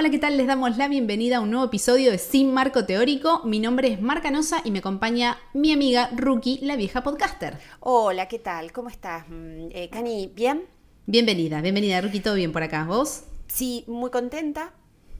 [0.00, 0.38] Hola, ¿qué tal?
[0.38, 3.42] Les damos la bienvenida a un nuevo episodio de Sin Marco Teórico.
[3.44, 7.58] Mi nombre es Marca Nosa y me acompaña mi amiga Rookie, la vieja podcaster.
[7.80, 8.72] Hola, ¿qué tal?
[8.72, 9.28] ¿Cómo estás?
[9.28, 10.62] Mm, eh, Cani, ¿bien?
[11.04, 12.86] Bienvenida, bienvenida Rookie, ¿todo bien por acá?
[12.86, 13.24] ¿Vos?
[13.48, 14.72] Sí, muy contenta.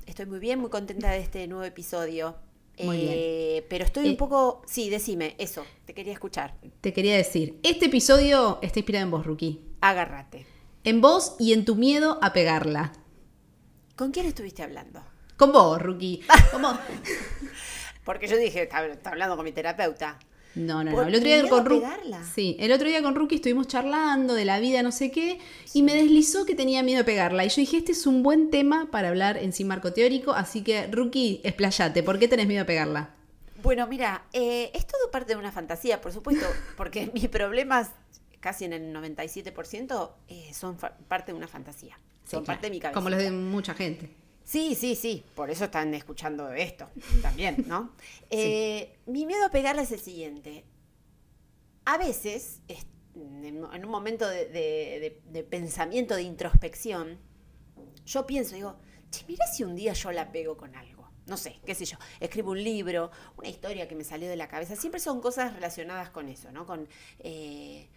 [0.07, 2.37] Estoy muy bien, muy contenta de este nuevo episodio.
[2.83, 4.63] Muy Eh, Pero estoy Eh, un poco...
[4.65, 6.55] Sí, decime, eso, te quería escuchar.
[6.81, 9.61] Te quería decir, este episodio está inspirado en vos, Rookie.
[9.83, 10.47] Agárrate.
[10.85, 12.93] En vos y en tu miedo a pegarla.
[14.01, 15.03] ¿Con quién estuviste hablando?
[15.37, 16.23] Con vos, Rookie.
[16.51, 16.75] Con vos.
[18.03, 20.19] Porque yo dije, está, está hablando con mi terapeuta.
[20.55, 20.97] No, no, no.
[20.97, 21.87] ¿Por El otro día con Rookie.
[22.35, 25.39] Sí, el otro día con Rookie estuvimos charlando de la vida, no sé qué,
[25.75, 27.45] y me deslizó que tenía miedo a pegarla.
[27.45, 30.63] Y yo dije, este es un buen tema para hablar en Sin Marco Teórico, así
[30.65, 32.03] que, Rookie, explayate.
[32.03, 33.11] ¿Por qué tenés miedo a pegarla?
[33.63, 36.47] Bueno, mira, eh, es todo parte de una fantasía, por supuesto,
[36.79, 37.91] porque mis problemas,
[38.41, 41.99] casi en el 97%, eh, son parte de una fantasía.
[42.31, 42.95] Son parte de mi cabeza.
[42.99, 44.11] Como los de mucha gente.
[44.45, 46.89] Sí, sí, sí, por eso están escuchando esto
[47.23, 47.93] también, ¿no?
[48.31, 50.65] Eh, Mi miedo a pegarla es el siguiente.
[51.85, 57.19] A veces, es- en en un momento de, de- de- de pensamiento, de introspección,
[58.07, 58.77] yo pienso, digo,
[59.11, 61.09] che, mira si un día yo la pego con algo.
[61.27, 64.49] No sé, qué sé yo, escribo un libro, una historia que me salió de la
[64.49, 64.75] cabeza.
[64.75, 66.67] Siempre son cosas relacionadas con eso, ¿no?
[66.67, 66.89] Con,
[67.21, 67.89] eh,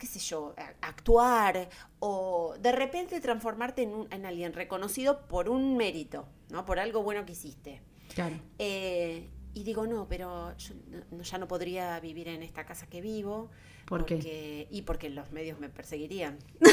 [0.00, 1.68] qué sé yo, actuar
[2.00, 6.64] o de repente transformarte en, un- en alguien reconocido por un mérito, ¿no?
[6.64, 7.82] Por algo bueno que hiciste.
[8.14, 8.34] Claro.
[8.58, 10.74] Eh, y digo, no, pero yo
[11.10, 13.50] no- ya no podría vivir en esta casa que vivo.
[13.86, 14.14] ¿Por qué?
[14.16, 16.38] porque- Y porque los medios me perseguirían.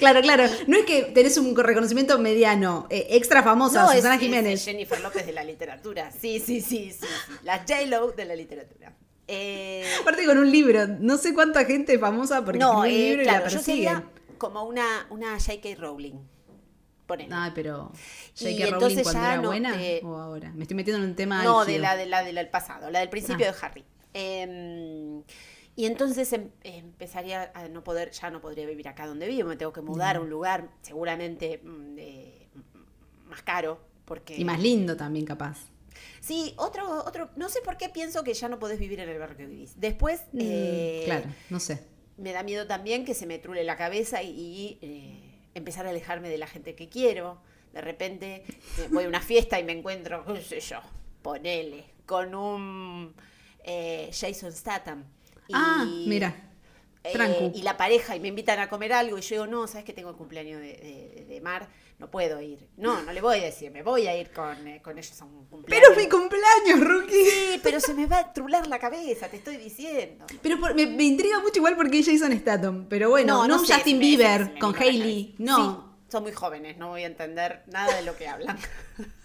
[0.00, 0.44] Claro, claro.
[0.66, 4.64] No es que tenés un reconocimiento mediano, eh, extra famosa, No, es- Susana es Jiménez.
[4.64, 6.10] Jennifer López de la literatura.
[6.10, 6.98] Sí, sí, sí, sí.
[7.00, 7.06] sí.
[7.44, 8.96] La J-Lo de la literatura.
[9.32, 13.08] Eh, Aparte con un libro, no sé cuánta gente famosa porque no, escribió un eh,
[13.10, 13.88] libro y claro, la yo persiguen.
[13.94, 14.04] sería
[14.38, 15.68] como una, una J.K.
[15.78, 16.14] Rowling.
[17.06, 17.34] Ponele.
[17.34, 17.92] Ay, pero
[18.40, 18.78] Y J.K.
[18.78, 20.52] Rowling cuando era no, buena eh, o ahora.
[20.52, 23.08] Me estoy metiendo en un tema No, de la, de la del pasado, la del
[23.08, 23.52] principio Ah.
[23.52, 23.84] de Harry.
[24.14, 25.22] Eh,
[25.76, 29.56] y entonces em- empezaría a no poder, ya no podría vivir acá donde vivo, me
[29.56, 32.48] tengo que mudar a un lugar seguramente mm, de-
[33.26, 33.80] más caro.
[34.04, 34.36] Porque...
[34.36, 35.58] Y más lindo también, capaz.
[36.20, 39.18] Sí, otro, otro, no sé por qué pienso que ya no podés vivir en el
[39.18, 39.78] barrio que vivís.
[39.80, 41.82] Después, Mm, eh, claro, no sé.
[42.16, 45.20] me da miedo también que se me trule la cabeza y, y, eh,
[45.54, 47.40] empezar a alejarme de la gente que quiero.
[47.72, 48.44] De repente
[48.78, 50.80] eh, voy a una fiesta y me encuentro, qué sé yo,
[51.22, 53.14] ponele, con un
[53.64, 55.04] eh, Jason Statham.
[55.48, 56.49] Y, Ah, mira.
[57.04, 59.84] Eh, y la pareja y me invitan a comer algo y yo digo, no, sabes
[59.84, 60.66] que tengo el cumpleaños de,
[61.16, 61.68] de- de Mar,
[61.98, 62.66] no puedo ir.
[62.76, 65.24] No, no le voy a decir, me voy a ir con, eh, con ellos a
[65.24, 65.88] un cumpleaños.
[65.88, 67.24] Pero mi cumpleaños, Rookie.
[67.24, 70.24] Sí, pero se me va a trular la cabeza, te estoy diciendo.
[70.42, 72.86] Pero por- me, me intriga mucho igual porque es Jason Statham.
[72.88, 75.34] Pero bueno, no, un sé, Justin me- Bieber me con Hailey.
[75.38, 75.56] No.
[76.06, 78.58] Sí, son muy jóvenes, no voy a entender nada de lo que hablan.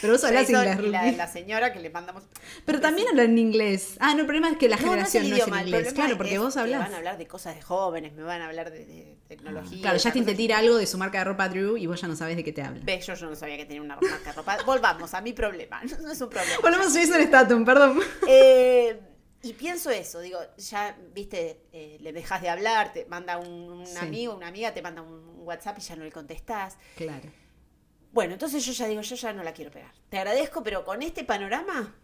[0.00, 2.24] Pero vos hablás Jason inglés, y la, la señora que le mandamos.
[2.64, 3.96] Pero también hablan en inglés.
[4.00, 5.92] Ah, no, el problema es que la No, no es generación no es, en inglés.
[5.92, 6.80] Claro, porque es vos que hablás.
[6.80, 9.80] van a hablar de cosas de jóvenes, me van a hablar de, de tecnología.
[9.82, 12.16] Claro, Justin te tira algo de su marca de ropa Drew y vos ya no
[12.16, 12.80] sabés de qué te habla.
[12.84, 14.58] Ve, yo, yo no sabía que tenía una marca de ropa.
[14.64, 16.56] Volvamos a mi problema, no es un problema.
[16.62, 18.00] Volvemos a Jason Statham, perdón.
[18.28, 18.98] Eh,
[19.44, 23.86] y pienso eso, digo, ya, viste, eh, le dejas de hablar, te manda un, un
[23.86, 23.96] Sí.
[23.98, 26.76] amigo, una amiga, te manda un WhatsApp y ya no le contestás.
[26.96, 27.28] Claro.
[28.12, 29.92] Bueno, entonces yo ya digo, yo ya no la quiero pegar.
[30.10, 31.94] Te agradezco, pero con este panorama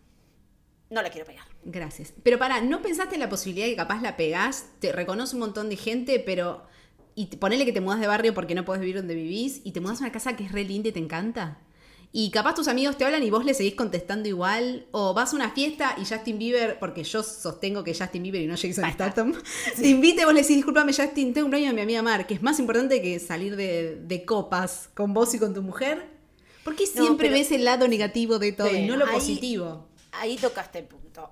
[0.90, 1.44] no la quiero pegar.
[1.64, 2.14] Gracias.
[2.22, 4.66] Pero para, ¿no pensaste en la posibilidad de que capaz la pegás?
[4.80, 6.66] Te reconoce un montón de gente, pero.
[7.14, 9.80] Y ponele que te mudas de barrio porque no podés vivir donde vivís y te
[9.80, 11.58] mudas a una casa que es re linda y te encanta.
[12.10, 14.86] Y capaz tus amigos te hablan y vos le seguís contestando igual.
[14.92, 18.46] O vas a una fiesta y Justin Bieber, porque yo sostengo que Justin Bieber y
[18.46, 18.90] no Jason.
[18.92, 19.34] Statham,
[19.76, 22.26] te invita y vos le decís, discúlpame Justin, tengo un año de mi amiga Mar,
[22.26, 26.06] que es más importante que salir de, de copas con vos y con tu mujer.
[26.64, 29.12] ¿Por qué No, siempre pero- ves el lado negativo de todo y no lo ahí-
[29.12, 29.86] positivo?
[30.12, 31.30] Ahí tocaste el punto.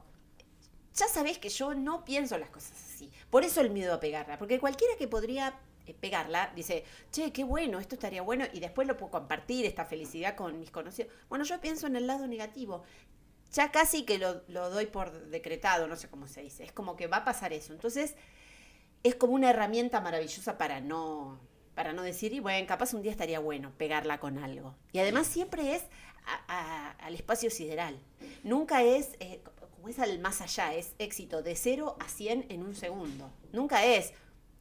[0.95, 3.11] Ya sabés que yo no pienso las cosas así.
[3.31, 4.39] Por eso el miedo a pegarla.
[4.39, 5.55] Porque cualquiera que podría
[5.95, 10.37] pegarla dice, che, qué bueno, esto estaría bueno y después lo puedo compartir, esta felicidad
[10.37, 11.13] con mis conocidos.
[11.29, 12.83] Bueno, yo pienso en el lado negativo.
[13.53, 16.65] Ya casi que lo, lo doy por decretado, no sé cómo se dice.
[16.65, 17.73] Es como que va a pasar eso.
[17.73, 18.17] Entonces,
[19.03, 21.39] es como una herramienta maravillosa para no,
[21.77, 24.75] para no decir, y bueno, capaz un día estaría bueno pegarla con algo.
[24.93, 25.85] Y además siempre es
[26.49, 28.01] al espacio sideral.
[28.43, 29.43] Nunca es, eh,
[29.75, 33.31] como es al más allá, es éxito de 0 a 100 en un segundo.
[33.53, 34.13] Nunca es,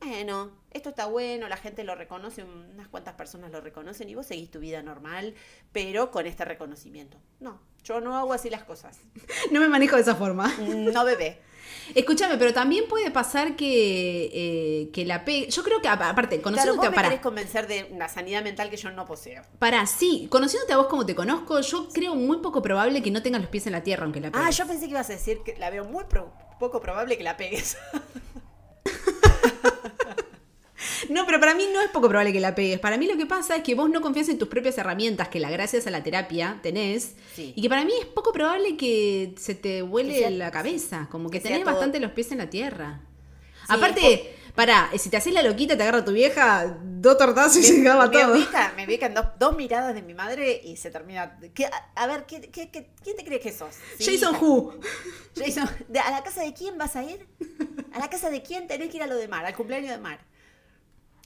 [0.06, 4.26] bueno, esto está bueno, la gente lo reconoce, unas cuantas personas lo reconocen y vos
[4.26, 5.34] seguís tu vida normal,
[5.72, 7.18] pero con este reconocimiento.
[7.40, 9.00] No, yo no hago así las cosas.
[9.52, 10.54] No me manejo de esa forma.
[10.60, 11.40] No, bebé.
[11.96, 15.50] Escúchame, pero también puede pasar que, eh, que la pegue.
[15.50, 17.10] Yo creo que, apa- aparte, Claro, conociéndote vos me para.
[17.10, 19.44] querés convencer de una sanidad mental que yo no poseo.
[19.60, 23.22] Para, sí, conociéndote a vos como te conozco, yo creo muy poco probable que no
[23.22, 24.48] tengas los pies en la tierra, aunque la pegues.
[24.48, 27.24] Ah, yo pensé que ibas a decir que la veo muy pro- poco probable que
[27.24, 27.78] la pegues.
[31.10, 32.80] No, pero para mí no es poco probable que la pegues.
[32.80, 35.40] Para mí lo que pasa es que vos no confías en tus propias herramientas, que
[35.40, 37.14] la gracias a la terapia tenés.
[37.36, 37.54] Sí.
[37.56, 41.08] Y que para mí es poco probable que se te vuele sea- la cabeza.
[41.12, 43.02] Como que, tenés bastante los pies en la tierra.
[43.68, 47.64] Sí, Aparte, pará, si te haces la loquita, te agarra tu vieja, dos tortazos y
[47.64, 48.34] se acaba me todo.
[48.34, 51.40] ubica, me ubican dos, dos miradas de mi madre y se termina.
[51.56, 53.74] ¿Qué- a, a ver, ¿qué, qué- qué- quién te crees que sos?
[53.98, 54.36] Sí, Jason.
[54.40, 54.76] Who.
[55.36, 57.26] Jason, ¿de- ¿a la casa de quién vas a ir?
[57.92, 59.46] ¿A la casa de quién tenés que ir a lo de Mar?
[59.46, 60.20] Al cumpleaños de Mar.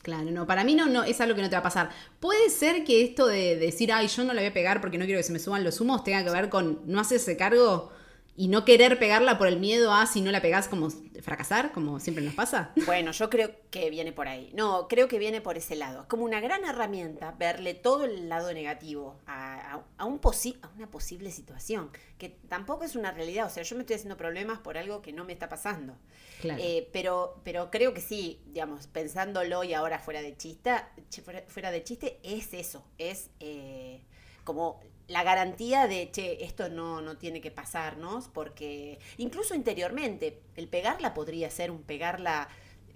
[0.01, 1.90] Claro, no, para mí no, no es algo que no te va a pasar.
[2.19, 5.06] Puede ser que esto de decir, ay, yo no la voy a pegar porque no
[5.06, 7.92] quiero que se me suban los humos, tenga que ver con no hacerse cargo
[8.38, 10.88] y no querer pegarla por el miedo a si no la pegás como
[11.21, 12.71] fracasar, como siempre nos pasa.
[12.86, 14.51] Bueno, yo creo que viene por ahí.
[14.56, 16.01] No, creo que viene por ese lado.
[16.01, 20.57] Es como una gran herramienta verle todo el lado negativo a, a- a un posi-
[20.62, 23.45] a una posible situación, que tampoco es una realidad.
[23.48, 25.95] O sea, yo me estoy haciendo problemas por algo que no me está pasando.
[26.42, 26.62] Claro.
[26.63, 30.89] Eh, pero, pero creo que sí, digamos, pensándolo y ahora fuera de chista,
[31.48, 34.01] fuera de chiste, es eso, es eh,
[34.45, 34.80] como
[35.10, 41.14] la garantía de, che, esto no, no tiene que pasarnos, porque incluso interiormente, el pegarla
[41.14, 42.48] podría ser un pegarla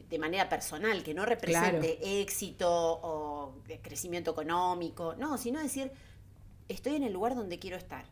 [0.10, 5.92] de manera personal, que no represente éxito o crecimiento económico, no, sino decir,
[6.70, 8.06] estoy en el lugar donde quiero estar.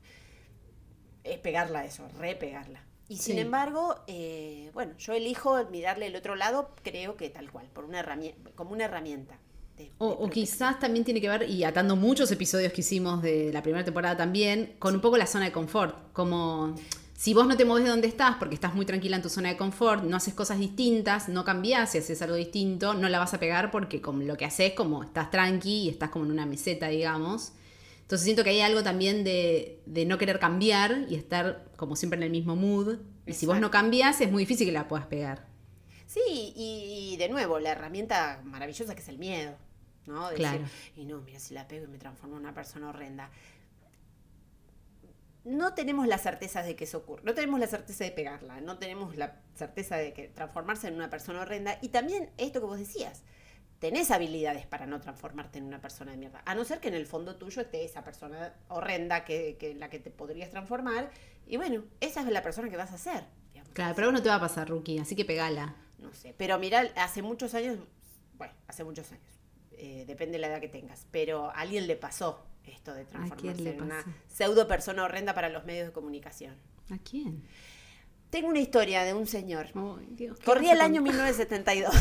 [1.24, 2.84] Es pegarla eso, repegarla.
[3.08, 7.68] Y sin embargo, eh, bueno, yo elijo mirarle el otro lado, creo que tal cual,
[7.68, 9.38] por una herramienta, como una herramienta.
[9.84, 13.62] De- O, quizás también tiene que ver, y atando muchos episodios que hicimos de la
[13.62, 16.12] primera temporada también, con un poco la zona de confort.
[16.14, 16.76] Como
[17.16, 19.50] si vos no te moves de donde estás porque estás muy tranquila en tu zona
[19.50, 23.34] de confort, no haces cosas distintas, no cambiás y haces algo distinto, no la vas
[23.34, 26.46] a pegar porque como lo que haces como estás tranqui y estás como en una
[26.46, 27.52] meseta, digamos.
[28.02, 32.18] Entonces siento que hay algo también de, de no querer cambiar y estar como siempre
[32.18, 32.98] en el mismo mood.
[33.26, 35.46] Y si vos no cambias, es muy difícil que la puedas pegar.
[36.08, 39.54] Sí, y, y de nuevo, la herramienta maravillosa que es el miedo,
[40.06, 40.30] ¿no?
[40.30, 40.64] Decir, Claro.
[40.96, 43.30] y no, mira, si la pego y me transformo en una persona horrenda.
[45.44, 48.78] No tenemos la certeza de que eso ocurre, no tenemos la certeza de pegarla, no
[48.78, 51.80] tenemos la certeza de que transformarse en una persona horrenda.
[51.82, 53.24] Y también esto que vos decías,
[53.80, 56.44] tenés habilidades para no transformarte en una persona de mierda.
[56.46, 59.90] A no ser que en el fondo tuyo esté esa persona horrenda que, que la
[59.90, 61.10] que te podrías transformar.
[61.48, 63.24] Y bueno, esa es la persona que vas a ser.
[63.52, 63.74] digamos.
[63.74, 65.76] Claro, pero no te va a pasar, Rookie, así que pegala.
[65.98, 67.80] No sé, pero mira, hace muchos años,
[68.38, 69.24] bueno, hace muchos años,
[69.82, 73.70] eh, depende de la edad que tengas, pero a alguien le pasó esto de transformarse
[73.72, 76.56] en una pseudo persona horrenda para los medios de comunicación.
[76.92, 77.44] ¿A quién?
[78.30, 79.68] Tengo una historia de un señor.
[79.76, 81.16] Ay, Dios, ¿qué Corría el año contar?
[81.26, 81.94] 1972.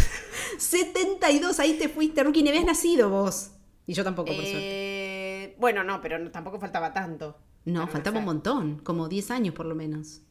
[0.58, 3.52] 72, ahí te fuiste, Rookie, ni habías nacido vos.
[3.86, 4.58] Y yo tampoco, por suerte.
[4.62, 7.36] Eh, bueno, no, pero no- tampoco faltaba tanto.
[7.64, 10.22] No, faltaba un montón, como 10 años por lo menos.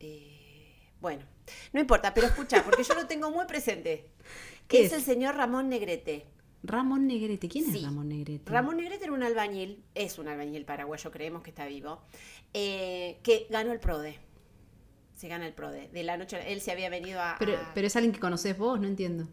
[0.00, 1.24] Eh, bueno,
[1.72, 4.10] no importa, pero escucha, porque yo lo tengo muy presente.
[4.68, 4.98] ¿Qué Que es es?
[4.98, 6.26] el señor Ramón Negrete.
[6.66, 7.76] Ramón Negrete, ¿quién Sí.
[7.78, 8.50] es Ramón Negrete?
[8.50, 12.00] Ramón Negrete era un albañil, es un albañil paraguayo, creemos que está vivo,
[12.54, 14.18] eh, que ganó el PRODE.
[15.14, 15.88] Se gana el PRODE.
[15.92, 17.36] De la noche, él se había venido a...
[17.38, 19.28] Pero, a- pero es alguien que conoces vos, no entiendo.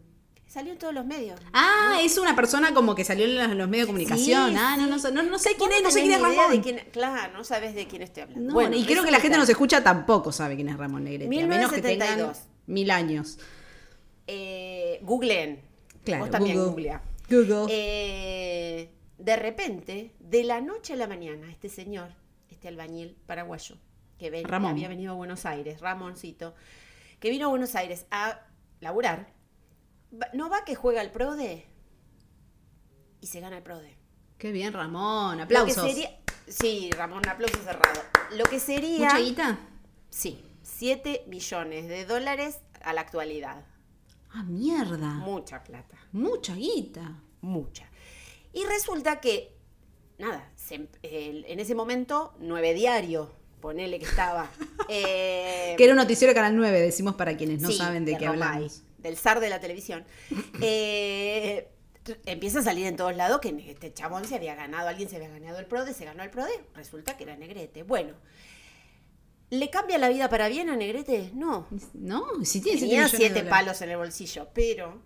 [0.46, 1.40] Salió en todos los medios.
[1.54, 4.50] Ah, es una persona como que salió en los, medios de comunicación.
[4.50, 6.50] Sí, ah, no, no, sé- no, no sé quién es, no sé quién es Ramón.
[6.50, 8.48] de quién- claro, no sabes de quién estoy hablando.
[8.48, 11.24] No, Bueno, y creo que la gente nos escucha tampoco sabe quién es Ramón Negrete.
[11.24, 12.42] A menos que tengan 1972.
[12.66, 13.38] mil años.
[14.26, 15.60] Eh, googleen.
[16.04, 16.70] Claro, Vos también Google.
[16.70, 17.02] googlea.
[17.32, 17.66] Google.
[17.70, 22.10] Eh, de repente, de la noche a la mañana, este señor,
[22.50, 23.76] este albañil paraguayo,
[24.18, 26.54] que ven- había venido a Buenos Aires, Ramoncito,
[27.20, 28.40] que vino a Buenos Aires a
[28.80, 29.32] laburar,
[30.34, 31.64] no va que juega el PRODE
[33.20, 33.96] y se gana el PRODE.
[34.38, 35.38] Qué bien, Ramón.
[35.38, 35.84] Lo Aplausos.
[35.84, 38.00] que sería, sí, Ramón, aplauso cerrado.
[38.36, 39.58] Lo que sería, ¿Mucha guita?
[40.10, 43.64] sí, 7 millones de dólares a la actualidad.
[44.34, 45.08] Ah, mierda.
[45.14, 45.96] Mucha plata.
[46.12, 47.18] Mucha guita.
[47.40, 47.88] mucha.
[48.52, 49.54] Y resulta que,
[50.18, 54.48] nada, se- el- en ese momento, nueve diario, ponele que estaba.
[54.88, 58.16] eh, Que era un noticiero de Canal 9, decimos para quienes no sí, saben de,
[58.18, 58.82] qué Romay, hablamos.
[58.98, 60.04] Del zar de la televisión.
[60.62, 61.68] Eh,
[62.26, 65.28] empieza a salir en todos lados que este chabón se había ganado, alguien se había
[65.28, 67.82] ganado el PRODE, se ganó el PRODE, resulta que era Negrete.
[67.84, 68.14] Bueno,
[69.52, 71.30] ¿le cambia la vida para bien a Negrete?
[71.34, 71.66] No.
[71.92, 75.02] No, si tiene siete Tenía siete palos en el bolsillo, pero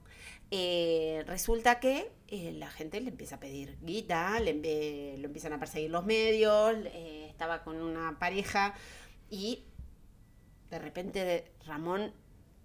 [0.53, 5.59] eh, resulta que eh, la gente le empieza a pedir guita, le, lo empiezan a
[5.59, 8.75] perseguir los medios, eh, estaba con una pareja
[9.31, 9.65] y
[10.71, 12.13] de repente Ramón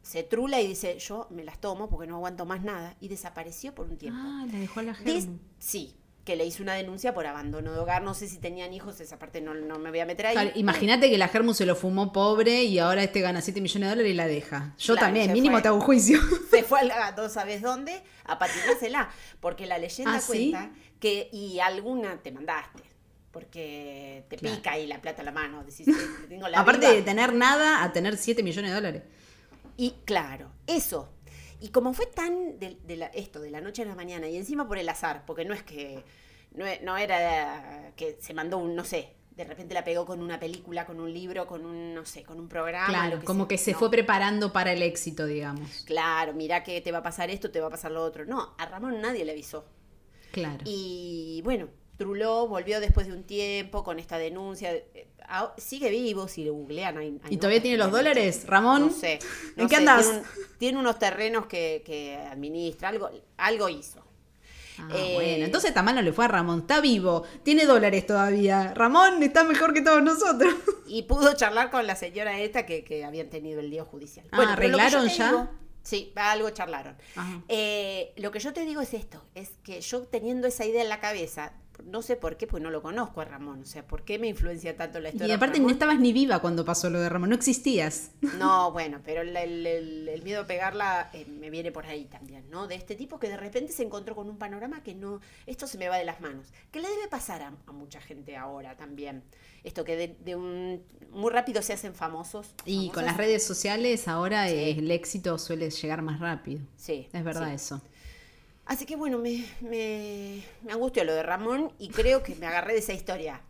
[0.04, 3.74] se trula y dice, yo me las tomo porque no aguanto más nada, y desapareció
[3.74, 4.20] por un tiempo.
[4.22, 5.40] Ah, la dejó a la Germu.
[5.58, 9.00] sí, que le hizo una denuncia por abandono de hogar, no sé si tenían hijos,
[9.02, 10.34] esa parte no, no me voy a meter ahí.
[10.34, 13.88] Claro, Imagínate que la Germu se lo fumó pobre y ahora este gana 7 millones
[13.88, 14.76] de dólares y la deja.
[14.78, 15.62] Yo Claro, también, mínimo fue.
[15.64, 16.20] te hago un juicio.
[16.52, 18.04] se fue al gato, ¿sabes dónde?
[18.26, 19.10] A patinársela.
[19.40, 20.52] Porque la leyenda ¿Ah, sí?
[20.52, 22.84] cuenta que, y alguna te mandaste.
[23.32, 24.56] Porque te Claro.
[24.58, 25.64] pica ahí la plata a la mano.
[25.64, 25.94] Decís, "Eh,
[26.30, 26.92] tengo la Aparte viva".
[26.94, 29.04] de tener nada a tener 7 millones de dólares.
[29.78, 31.10] Y claro, eso.
[31.62, 34.36] Y como fue tan de, de la- esto, de la noche a la mañana, y
[34.36, 36.04] encima por el azar, porque no es que.
[36.54, 40.22] No, e- no era que se mandó un, no sé, de repente la pegó con
[40.22, 42.88] una película, con un libro, con un, no sé, con un programa.
[42.90, 43.48] claro, como sea.
[43.48, 43.80] que se No.
[43.80, 45.84] fue preparando para el éxito, digamos.
[45.86, 48.26] Claro, mirá que te va a pasar esto, te va a pasar lo otro.
[48.26, 49.64] No, a Ramón nadie le avisó.
[50.32, 50.64] Claro.
[50.66, 51.70] Y bueno,
[52.06, 54.74] Truló volvió después de un tiempo con esta denuncia.
[54.74, 55.08] Eh,
[55.58, 56.98] Sigue vivo, si lo googlean.
[56.98, 58.88] hay- hay ¿Y todavía tiene los dólares, Ramón?
[58.88, 59.20] No sé.
[59.56, 60.04] no ¿En qué sé, andás?
[60.06, 60.26] Tiene, un-
[60.58, 64.04] tiene unos terrenos que, que administra, algo, algo hizo.
[64.80, 66.62] Ah, Eh, bueno, entonces tan mal no le fue a Ramón.
[66.62, 68.74] Está vivo, tiene dólares todavía.
[68.74, 70.54] Ramón está mejor que todos nosotros.
[70.88, 74.26] Y pudo charlar con la señora esta que, que habían tenido el lío judicial.
[74.32, 75.28] Ah, yo ¿arreglaron ya?
[75.30, 75.50] digo-
[75.84, 76.98] sí, algo charlaron.
[77.48, 80.90] Eh, lo que yo te digo es esto, es que yo teniendo esa idea en
[80.90, 81.54] la cabeza,
[81.86, 84.28] no sé por qué, pues no lo conozco a Ramón, o sea, ¿por qué me
[84.28, 85.26] influencia tanto la historia?
[85.26, 85.68] Y de aparte Ramón?
[85.68, 88.12] no estabas ni viva cuando pasó lo de Ramón, no existías.
[88.38, 92.06] No, bueno, pero el, el- el- el miedo a pegarla eh, me viene por ahí
[92.06, 92.68] también, ¿no?
[92.68, 95.78] De este tipo que de repente se encontró con un panorama que no, esto se
[95.78, 96.48] me va de las manos.
[96.72, 99.24] ¿Qué le debe pasar a, a mucha gente ahora también?
[99.64, 102.56] Esto que de, de un, muy rápido se hacen famosos.
[102.66, 104.76] Y con las redes sociales ahora Sí.
[104.78, 106.62] el éxito suele llegar más rápido.
[106.78, 107.08] Sí.
[107.14, 107.56] Es verdad sí.
[107.56, 107.82] eso.
[108.72, 112.72] Así que bueno, me, me, me angustió lo de Ramón y creo que me agarré
[112.72, 113.42] de esa historia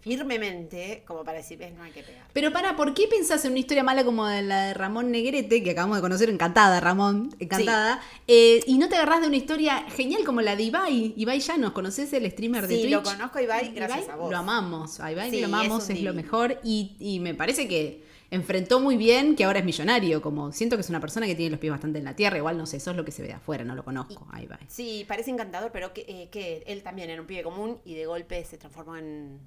[0.00, 2.24] firmemente como para decir, ves, no hay que pegar.
[2.32, 5.72] Pero para, ¿por qué pensás en una historia mala como la de Ramón Negrete, que
[5.72, 10.24] acabamos de conocer, encantada Ramón, encantada, eh, y no te agarrás de una historia genial
[10.24, 11.12] como la de Ibai?
[11.18, 12.94] Ibai ya nos conoces el streamer de Sí, Twitch.
[12.94, 14.30] lo conozco Ibai gracias a vos.
[14.30, 17.68] Lo amamos, a Ibai Sí, lo amamos, es es, lo mejor, y, y me parece
[17.68, 21.34] que enfrentó muy bien que ahora es millonario, como siento que es una persona que
[21.34, 23.22] tiene los pies bastante en la tierra, igual no sé, eso es lo que se
[23.22, 24.58] ve de afuera, no lo conozco, a Ibai.
[24.68, 28.06] Sí, parece encantador, pero que, eh, que él también era un pibe común y de
[28.06, 29.38] golpe se transformó en...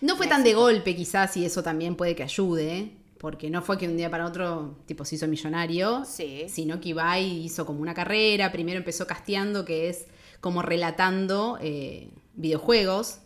[0.00, 3.78] No fue tan de golpe quizás y eso también puede que ayude, porque no fue
[3.78, 6.44] que un día para otro tipo se hizo millonario, Sí.
[6.48, 10.06] sino que Ibai hizo como una carrera, primero empezó casteando, que es
[10.40, 13.20] como relatando eh, videojuegos,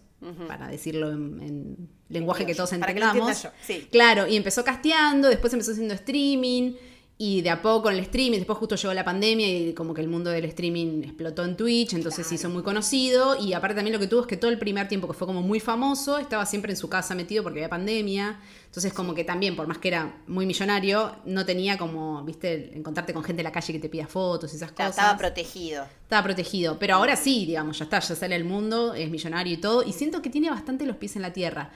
[0.46, 3.48] para decirlo en, en lenguaje que todos que entendamos.
[3.66, 3.88] sí.
[3.90, 6.74] Claro, y empezó casteando, después empezó haciendo streaming.
[7.22, 10.00] Y de a poco en el streaming, después justo llegó la pandemia y como que
[10.00, 13.36] el mundo del streaming explotó en Twitch, entonces se hizo muy conocido.
[13.38, 15.42] Y aparte también lo que tuvo es que todo el primer tiempo que fue como
[15.42, 18.40] muy famoso, estaba siempre en su casa metido porque había pandemia.
[18.64, 23.12] Entonces como que también, por más que era muy millonario, no tenía como, viste, encontrarte
[23.12, 24.88] con gente en la calle que te pida fotos y esas cosas.
[24.88, 25.84] estaba protegido.
[26.04, 29.58] Estaba protegido, pero ahora sí, digamos, ya está, ya sale al mundo, es millonario y
[29.58, 31.70] todo, y siento que tiene bastante los pies en la tierra.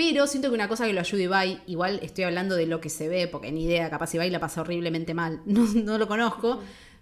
[0.00, 2.88] Pero siento que una cosa que lo ayuda Ibai, igual estoy hablando de lo que
[2.88, 6.58] se ve, porque ni idea, capaz Ibai la pasa horriblemente mal, no, no lo conozco,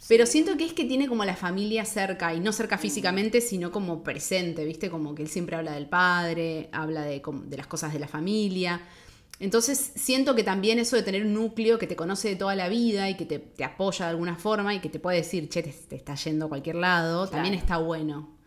[0.09, 3.71] pero siento que es que tiene como la familia cerca, y no cerca físicamente, sino
[3.71, 4.91] como presente, ¿viste?
[4.91, 7.23] Como que él siempre habla del padre, habla de,
[7.57, 8.81] las cosas de la familia.
[9.39, 12.69] Entonces siento que también eso de tener un núcleo que te conoce de toda la
[12.69, 15.63] vida y que te, te apoya de alguna forma y que te puede decir, che,
[15.63, 18.38] te, te está yendo a cualquier lado, también está bueno.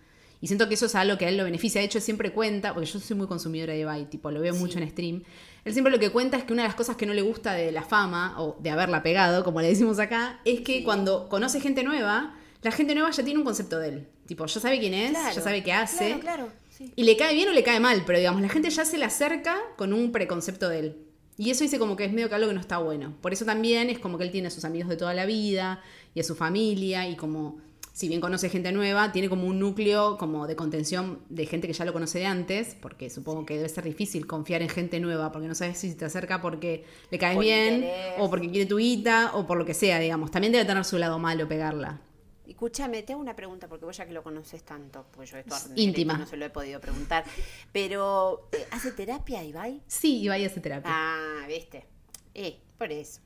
[0.41, 1.79] Y siento que eso es algo que a él lo beneficia.
[1.79, 4.55] De hecho, él siempre cuenta, porque yo soy muy consumidora de Ibai, tipo, lo veo
[4.55, 5.23] mucho en stream.
[5.63, 7.53] Él siempre lo que cuenta es que una de las cosas que no le gusta
[7.53, 10.83] de la fama, o de haberla pegado, como le decimos acá, es que Sí.
[10.83, 14.07] cuando conoce gente nueva, la gente nueva ya tiene un concepto de él.
[14.25, 16.05] Tipo, ya sabe quién es, Claro, ya sabe qué hace.
[16.07, 16.47] Claro, claro.
[16.69, 16.91] sí.
[16.95, 19.05] Y le cae bien o le cae mal, pero digamos, la gente ya se le
[19.05, 20.97] acerca con un preconcepto de él.
[21.37, 23.15] Y eso dice como que es medio que algo que no está bueno.
[23.21, 25.81] Por eso también es como que él tiene a sus amigos de toda la vida
[26.15, 27.57] y a su familia y como,
[27.93, 31.73] si bien conoce gente nueva, tiene como un núcleo como de contención de gente que
[31.73, 35.31] ya lo conoce de antes, porque supongo que debe ser difícil confiar en gente nueva,
[35.31, 38.13] porque no sabes si te acerca porque le caes Por bien interés.
[38.19, 40.31] o porque quiere tu guita o por lo que sea, digamos.
[40.31, 41.99] También debe tener su lado malo pegarla.
[42.47, 45.55] Escúchame, te hago una pregunta, porque vos ya que lo conoces tanto, pues yo esto
[45.75, 46.17] íntima.
[46.17, 47.23] no se lo he podido preguntar,
[47.71, 49.81] pero eh, ¿hace terapia Ibai?
[49.87, 50.91] Sí, Ibai hace terapia.
[50.93, 51.85] Ah, viste.
[52.33, 53.21] Eh, por eso.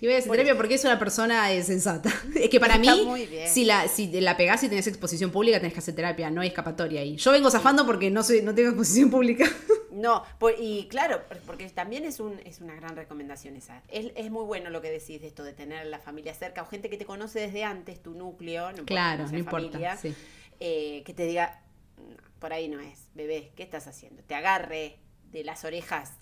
[0.00, 2.08] Y voy a hacer terapia porque es una persona eh, sensata.
[2.36, 5.72] Es que para Está mí, si la, si la pegás y tenés exposición pública, tenés
[5.72, 7.16] que hacer terapia, no hay escapatoria ahí.
[7.16, 9.46] Yo vengo zafando porque no soy, no tengo exposición pública.
[9.90, 13.82] No, por- y claro, por- porque también es, un, es una gran recomendación esa.
[13.88, 16.66] Es, es muy bueno lo que decís de esto de tener la familia cerca o
[16.66, 20.14] gente que te conoce desde antes, tu núcleo, no Claro, no importa, familia, sí.
[20.60, 21.62] eh, que te diga,
[21.96, 24.22] "No, por ahí no es, bebé, ¿qué estás haciendo?
[24.22, 24.98] Te agarre
[25.32, 26.12] de las orejas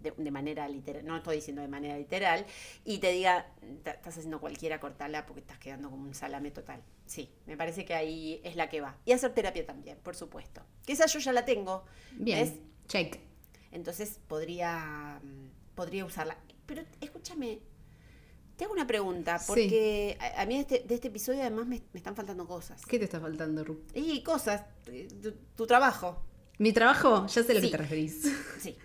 [0.00, 2.46] de, de manera literal, no estoy diciendo de manera literal,
[2.84, 3.46] y te diga,
[3.82, 6.82] "Ta- estás haciendo cualquiera, cortala porque estás quedando como un salame total.
[7.06, 8.96] Sí, me parece que ahí es la que va.
[9.04, 10.62] Y hacer terapia también, por supuesto.
[10.86, 11.84] Que esa yo ya la tengo.
[12.12, 12.54] Bien, ¿ves?
[12.86, 13.18] check.
[13.72, 16.36] Entonces podría, mm, podría usarla.
[16.66, 17.60] Pero escúchame,
[18.56, 19.44] te hago una pregunta, Sí.
[19.48, 22.84] porque a, a mí este- de este episodio además me, me están faltando cosas.
[22.86, 23.82] ¿Qué te está faltando, Ru?
[23.94, 26.22] Y cosas, eh, tu, tu trabajo.
[26.58, 27.66] Mi trabajo, ya sé a lo Sí.
[27.66, 28.22] que te referís.
[28.58, 28.76] Sí.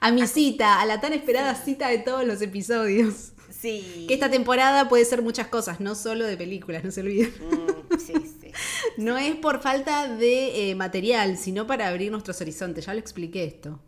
[0.00, 3.32] A mi cita, a la tan esperada cita de todos los episodios.
[3.50, 4.04] Sí.
[4.08, 7.32] Que esta temporada puede ser muchas cosas, no solo de películas, no se olviden.
[7.40, 8.50] Mm, sí, sí.
[8.96, 12.86] No es por falta de eh, material, sino para abrir nuestros horizontes.
[12.86, 13.80] Ya lo expliqué esto.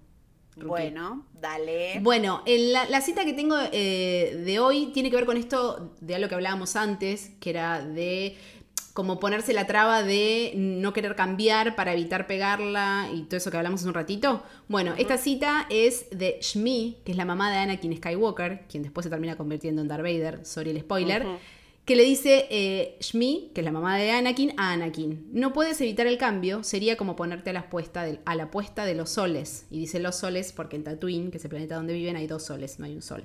[0.57, 0.67] Ruki.
[0.67, 2.01] Bueno, dale.
[2.01, 5.95] Bueno, en la, la cita que tengo eh, de hoy tiene que ver con esto
[6.01, 8.37] de algo que hablábamos antes, que era de
[8.97, 13.59] como ponerse la traba de no querer cambiar para evitar pegarla y todo eso que
[13.59, 14.43] hablamos hace un ratito.
[14.69, 19.05] Bueno, esta cita es de Shmi, que es la mamá de Anakin Skywalker, quien después
[19.05, 21.27] se termina convirtiendo en Darth Vader, sorry el spoiler,
[21.85, 25.79] que le dice eh, Shmi, que es la mamá de Anakin, a Anakin, no puedes
[25.83, 29.11] evitar el cambio, sería como ponerte a la, apuesta de, a la apuesta de los
[29.11, 29.67] soles.
[29.71, 32.45] Y dice los soles porque en Tatooine, que es el planeta donde viven, hay dos
[32.45, 33.25] soles, no hay un sol.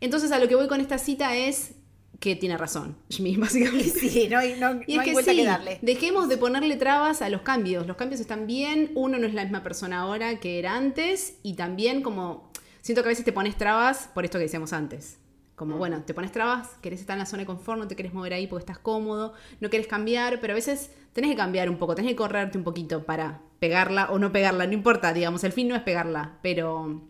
[0.00, 1.76] Entonces a lo que voy con esta cita es
[2.20, 3.90] que tiene razón, Shmi, básicamente.
[3.90, 5.78] Sí, no hay, no, Y no es hay que vuelta sí, que darle.
[5.82, 7.86] dejemos de ponerle trabas a los cambios.
[7.86, 11.54] Los cambios están bien, uno no es la misma persona ahora que era antes y
[11.54, 15.18] también como siento que a veces te pones trabas por esto que decíamos antes.
[15.56, 18.12] Como, bueno, te pones trabas, querés estar en la zona de confort, no te querés
[18.12, 21.78] mover ahí porque estás cómodo, no querés cambiar, pero a veces tenés que cambiar un
[21.78, 25.52] poco, tenés que correrte un poquito para pegarla o no pegarla, no importa, digamos, el
[25.52, 27.00] fin no es pegarla, pero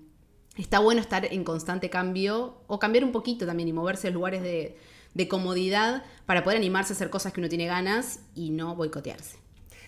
[0.57, 4.43] está bueno estar en constante cambio o cambiar un poquito también y moverse a lugares
[4.43, 4.77] de,
[5.15, 9.39] de comodidad para poder animarse a hacer cosas que uno tiene ganas y no boicotearse.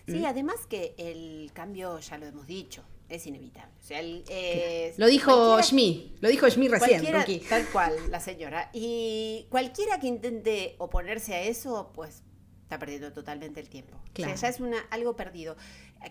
[0.07, 3.73] Sí, además que el cambio, ya lo hemos dicho, es inevitable.
[3.83, 7.05] O sea, el, eh, Lo dijo Shmi, lo dijo Shmi recién,
[7.47, 8.71] tal cual, la señora.
[8.73, 12.23] Y cualquiera que intente oponerse a eso, pues
[12.69, 13.97] está perdiendo totalmente el tiempo.
[14.13, 14.35] Claro.
[14.35, 15.57] O sea, ya es una, algo perdido.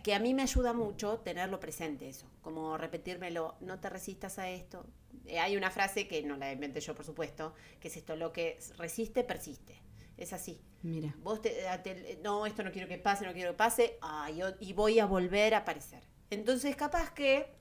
[0.04, 4.50] Que a mí me ayuda mucho tenerlo presente eso, como repetírmelo, no te resistas a
[4.50, 4.84] esto.
[5.28, 8.34] Eh, hay una frase que no la inventé yo, por supuesto, que es esto, lo
[8.34, 9.80] que resiste, persiste.
[10.18, 10.60] Es así.
[10.82, 11.52] Mira, Vos te,
[11.84, 14.98] te- no, esto no quiero que pase, no quiero que pase, ah, yo- y voy
[14.98, 16.02] a volver a aparecer.
[16.32, 17.54] Entonces, capaz que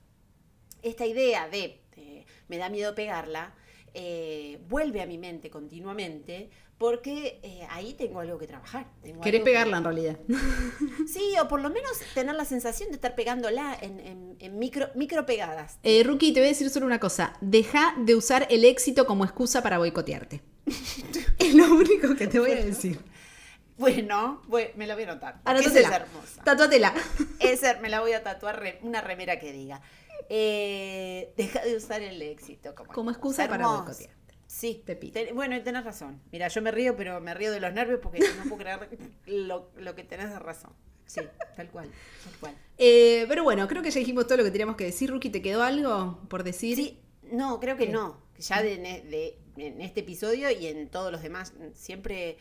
[0.81, 3.53] esta idea de eh, me da miedo pegarla,
[3.99, 8.85] eh, vuelve a mi mente continuamente, porque eh, ahí tengo algo que trabajar.
[9.01, 10.17] tengo querés que- pegarla en realidad.
[11.07, 14.89] Sí, o por lo menos tener la sensación de estar pegándola en, en- en micro,
[14.93, 15.79] micro pegadas.
[15.83, 17.33] Eh, Ruki, te voy a decir solo una cosa.
[17.41, 20.41] Deja de usar el éxito como excusa para boicotearte.
[21.39, 22.99] es lo único que te voy a decir.
[23.77, 25.11] Bueno, voy- me la voy a
[25.45, 25.87] Anótatela.
[25.87, 26.43] es hermosa.
[26.43, 26.93] Tatuatela.
[27.39, 29.81] Esa me la voy a tatuar re- una remera que diga.
[30.29, 33.93] Eh, deja de usar el éxito como, Como excusa para Hermoso.
[34.47, 35.13] Sí, Te pido.
[35.13, 36.21] Ten- bueno, tenés razón.
[36.31, 38.87] Mira, yo me río, pero me río de los nervios porque no puedo creer
[39.25, 40.71] lo, lo que tenés de razón.
[41.05, 41.21] Sí,
[41.55, 41.89] tal cual,
[42.23, 42.55] tal cual.
[42.77, 45.09] Eh, pero bueno, creo que ya dijimos todo lo que teníamos que decir.
[45.09, 46.75] Ruki, ¿te quedó algo por decir?
[46.75, 46.99] Sí,
[47.31, 47.91] no, creo que ¿Qué?
[47.91, 48.21] no.
[48.39, 52.37] Ya de, de- en este episodio y en todos los demás, siempre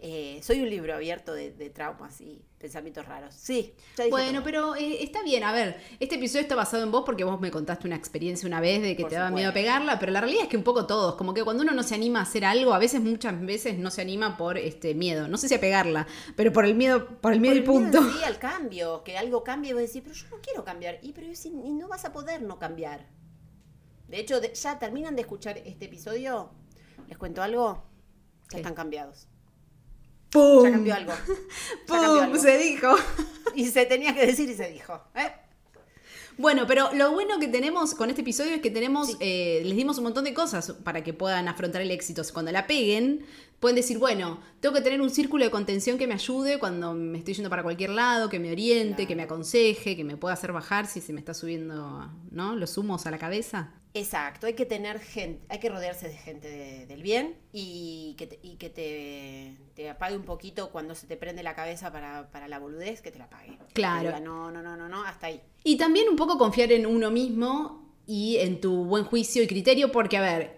[0.00, 3.32] eh, soy un libro abierto de, de traumas y pensamientos raros.
[3.34, 3.72] Sí,
[4.10, 4.44] Bueno, todo.
[4.44, 5.44] pero eh, está bien.
[5.44, 8.60] A ver, este episodio está basado en vos porque vos me contaste una experiencia una
[8.60, 10.64] vez de que Por te daba miedo a pegarla, pero la realidad es que un
[10.64, 13.40] poco todos, como que cuando uno no se anima a hacer algo, a veces, muchas
[13.40, 15.28] veces no se anima por este miedo.
[15.28, 17.82] No sé si a pegarla, pero por el miedo, por el miedo Por y el
[17.82, 17.98] miedo punto.
[18.08, 20.98] en sí al cambio, que algo cambie y vos decís, pero yo no quiero cambiar.
[21.02, 23.06] Y pero si- y no vas a poder no cambiar.
[24.08, 26.50] De hecho, de- ya terminan de escuchar este episodio.
[27.06, 27.84] ¿Les cuento algo?
[28.44, 28.56] Ya ¿Qué?
[28.56, 29.28] están cambiados.
[30.30, 30.64] ¡Pum!
[30.64, 31.12] Ya cambió algo.
[31.12, 31.24] Ya
[31.86, 32.22] cambió ¡Pum!
[32.24, 32.38] algo.
[32.38, 32.94] Se dijo.
[33.54, 35.02] Y se tenía que decir y se dijo.
[35.14, 35.32] ¿eh?
[36.36, 39.16] Bueno, pero lo bueno que tenemos con este episodio es que tenemos, Sí.
[39.20, 42.22] eh, les dimos un montón de cosas para que puedan afrontar el éxito.
[42.32, 43.26] Cuando la peguen,
[43.60, 47.18] pueden decir, bueno, tengo que tener un círculo de contención que me ayude cuando me
[47.18, 49.08] estoy yendo para cualquier lado, que me oriente, Claro.
[49.08, 52.54] que me aconseje, que me pueda hacer bajar si se me está subiendo, ¿no?
[52.56, 53.72] Los humos a la cabeza.
[53.94, 58.26] Exacto, hay que tener gente, hay que rodearse de gente de- del bien y que,
[58.28, 62.30] te, y que te, te apague un poquito cuando se te prende la cabeza para,
[62.30, 63.58] para la boludez, que te la apague.
[63.72, 64.08] Claro.
[64.08, 65.40] Diga, no, no, no, no, no, hasta ahí.
[65.64, 69.90] Y también un poco confiar en uno mismo y en tu buen juicio y criterio,
[69.90, 70.57] porque, a ver,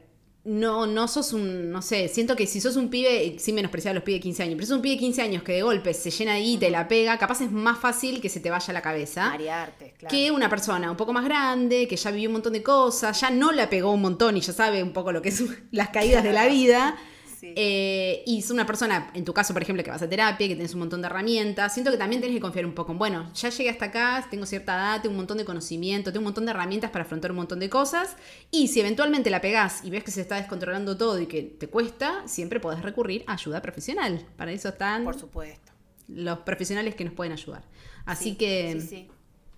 [0.50, 3.94] no, no sos un, no sé, siento que si sos un pibe, sin menospreciar a
[3.94, 5.94] los pibes de 15 años, pero sos un pibe de 15 años que de golpe
[5.94, 8.72] se llena ahí y te la pega, capaz es más fácil que se te vaya
[8.72, 9.28] la cabeza.
[9.28, 10.10] Marearte, claro.
[10.10, 13.30] Que una persona un poco más grande, que ya vivió un montón de cosas, ya
[13.30, 16.24] no la pegó un montón y ya sabe un poco lo que son las caídas
[16.24, 16.96] de la vida.
[17.40, 17.54] Sí.
[17.56, 20.54] Eh, y es una persona, en tu caso, por ejemplo, que vas a terapia, que
[20.54, 23.32] tienes un montón de herramientas, siento que también tenés que confiar un poco en, bueno,
[23.32, 26.44] ya llegué hasta acá, tengo cierta edad, tengo un montón de conocimiento, tengo un montón
[26.44, 28.14] de herramientas para afrontar un montón de cosas.
[28.50, 31.68] Y si eventualmente la pegás y ves que se está descontrolando todo y que te
[31.68, 34.26] cuesta, siempre podés recurrir a ayuda profesional.
[34.36, 35.72] Para eso están Por supuesto.
[36.08, 37.62] los profesionales que nos pueden ayudar.
[38.04, 39.08] Así Sí, que, Sí,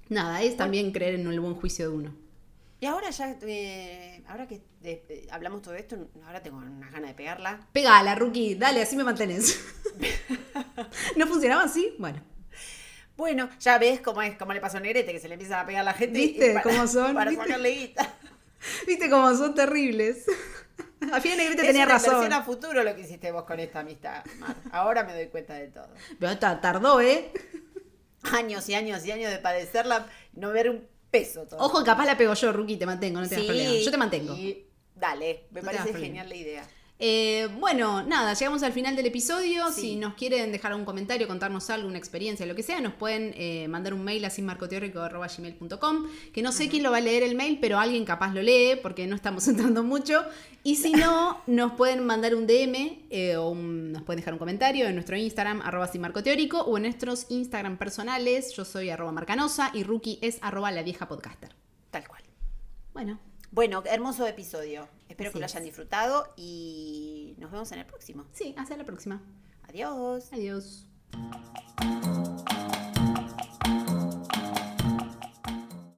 [0.08, 2.14] nada, es también creer en el buen juicio de uno.
[2.82, 7.14] Y ahora ya, eh, ahora que eh, hablamos todo esto, ahora tengo unas ganas de
[7.14, 7.60] pegarla.
[7.72, 9.56] Pegala, Rookie, dale, así me mantenés.
[11.16, 11.94] ¿No funcionaba así?
[12.00, 12.20] Bueno.
[13.16, 15.66] Bueno, ya ves cómo es, cómo le pasó a Negrete, que se le empiezan a
[15.66, 16.18] pegar a la gente.
[16.18, 17.14] ¿Viste para- cómo son?
[17.14, 17.44] Para ¿Viste?
[17.44, 18.14] sacarle guita.
[18.88, 20.24] Viste cómo son terribles.
[21.12, 22.32] A fin de Negrete Es tenía una razón.
[22.32, 24.56] a futuro lo que hiciste vos con esta amistad, Mar.
[24.72, 25.88] Ahora me doy cuenta de todo.
[26.18, 27.30] Pero ta- tardó, ¿eh?
[28.32, 31.60] Años y años y años de padecerla, no ver un peso todo.
[31.60, 33.74] Ojo, capaz la pego yo, Rookie, te mantengo, no tengas Sí, problema.
[33.76, 34.36] Yo te mantengo.
[34.96, 36.68] Dale, me No parece genial la idea.
[37.04, 39.72] Eh, bueno, nada, llegamos al final del episodio.
[39.72, 39.80] Sí.
[39.80, 43.34] Si nos quieren dejar un comentario, contarnos algo, una experiencia, lo que sea, nos pueden
[43.36, 47.34] eh, mandar un mail a sinmarcoteórico.gmail.com que no sé quién lo va a leer el
[47.34, 50.24] mail, pero alguien capaz lo lee porque no estamos entrando mucho.
[50.62, 54.38] Y si no, nos pueden mandar un DM eh, o un- nos pueden dejar un
[54.38, 58.52] comentario en nuestro Instagram, arroba sinmarcoteórico, o en nuestros Instagram personales.
[58.54, 61.50] Yo soy arroba marcanosa y Rookie es arroba la vieja podcaster.
[61.90, 62.22] Tal cual.
[62.94, 63.18] Bueno,
[63.50, 64.88] Bueno, hermoso episodio.
[65.12, 65.52] Espero Así que lo es.
[65.52, 68.24] hayan disfrutado y nos vemos en el próximo.
[68.32, 69.22] sí, hasta la próxima.
[69.68, 70.30] Adiós.
[70.32, 70.86] Adiós.